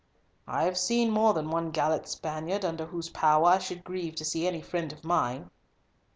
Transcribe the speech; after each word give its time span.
"I 0.47 0.63
have 0.63 0.79
seen 0.79 1.11
more 1.11 1.35
than 1.35 1.51
one 1.51 1.69
gallant 1.69 2.07
Spaniard 2.07 2.65
under 2.65 2.87
whose 2.87 3.09
power 3.11 3.45
I 3.45 3.59
should 3.59 3.83
grieve 3.83 4.15
to 4.15 4.25
see 4.25 4.47
any 4.47 4.63
friend 4.63 4.91
of 4.91 5.03
mine." 5.03 5.51